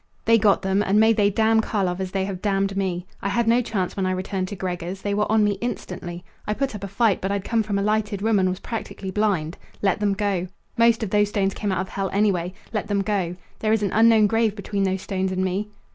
They 0.25 0.39
got 0.39 0.63
them, 0.63 0.81
and 0.81 0.99
may 0.99 1.13
they 1.13 1.29
damn 1.29 1.61
Karlov 1.61 1.99
as 2.01 2.09
they 2.09 2.25
have 2.25 2.41
damned 2.41 2.75
me! 2.75 3.05
I 3.21 3.29
had 3.29 3.47
no 3.47 3.61
chance 3.61 3.95
when 3.95 4.07
I 4.07 4.11
returned 4.11 4.47
to 4.47 4.55
Gregor's. 4.55 5.03
They 5.03 5.13
were 5.13 5.31
on 5.31 5.43
me 5.43 5.59
instantly. 5.61 6.25
I 6.47 6.55
put 6.55 6.73
up 6.73 6.83
a 6.83 6.87
fight, 6.87 7.21
but 7.21 7.31
I'd 7.31 7.43
come 7.43 7.61
from 7.61 7.77
a 7.77 7.83
lighted 7.83 8.23
room 8.23 8.39
and 8.39 8.49
was 8.49 8.59
practically 8.61 9.11
blind. 9.11 9.57
Let 9.83 9.99
them 9.99 10.13
go. 10.15 10.47
Most 10.75 11.03
of 11.03 11.11
those 11.11 11.29
stones 11.29 11.53
came 11.53 11.71
out 11.71 11.81
of 11.81 11.89
hell, 11.89 12.09
anyhow. 12.13 12.49
Let 12.73 12.87
them 12.87 13.03
go. 13.03 13.35
There 13.59 13.73
is 13.73 13.83
an 13.83 13.93
unknown 13.93 14.25
grave 14.25 14.55
between 14.55 14.81
those 14.81 15.03
stones 15.03 15.31
and 15.31 15.45
me." 15.45 15.69